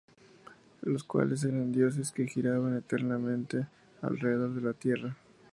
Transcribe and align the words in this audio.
Los 0.81 1.03
cuales 1.03 1.43
eran 1.43 1.71
dioses 1.71 2.11
que 2.11 2.25
giraban 2.25 2.75
eternamente 2.75 3.67
alrededor 4.01 4.55
de 4.55 4.61
la 4.61 4.73
Tierra. 4.73 5.15